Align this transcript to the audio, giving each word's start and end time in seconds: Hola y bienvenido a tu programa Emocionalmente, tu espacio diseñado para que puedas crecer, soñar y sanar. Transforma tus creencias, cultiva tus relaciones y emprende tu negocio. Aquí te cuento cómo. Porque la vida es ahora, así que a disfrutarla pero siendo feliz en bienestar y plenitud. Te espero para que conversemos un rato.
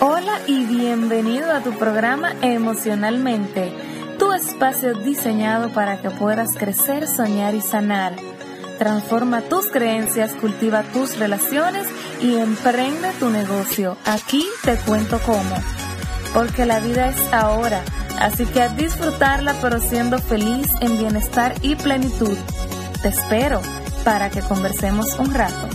Hola 0.00 0.40
y 0.46 0.64
bienvenido 0.64 1.52
a 1.52 1.60
tu 1.60 1.72
programa 1.72 2.32
Emocionalmente, 2.42 3.72
tu 4.18 4.32
espacio 4.32 4.94
diseñado 4.94 5.70
para 5.70 6.00
que 6.00 6.10
puedas 6.10 6.56
crecer, 6.56 7.06
soñar 7.06 7.54
y 7.54 7.60
sanar. 7.60 8.14
Transforma 8.78 9.42
tus 9.42 9.66
creencias, 9.66 10.32
cultiva 10.32 10.82
tus 10.84 11.18
relaciones 11.18 11.86
y 12.20 12.36
emprende 12.36 13.10
tu 13.18 13.28
negocio. 13.28 13.96
Aquí 14.06 14.46
te 14.64 14.76
cuento 14.78 15.20
cómo. 15.24 15.56
Porque 16.32 16.64
la 16.64 16.80
vida 16.80 17.10
es 17.10 17.32
ahora, 17.32 17.82
así 18.18 18.46
que 18.46 18.62
a 18.62 18.68
disfrutarla 18.68 19.54
pero 19.60 19.80
siendo 19.80 20.18
feliz 20.18 20.68
en 20.80 20.96
bienestar 20.98 21.54
y 21.60 21.74
plenitud. 21.74 22.38
Te 23.02 23.08
espero 23.08 23.60
para 24.04 24.30
que 24.30 24.40
conversemos 24.40 25.18
un 25.18 25.34
rato. 25.34 25.68